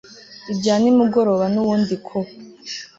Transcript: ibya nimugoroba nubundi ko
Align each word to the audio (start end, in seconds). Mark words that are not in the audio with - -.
ibya 0.51 0.75
nimugoroba 0.81 1.45
nubundi 1.53 1.95
ko 2.07 2.17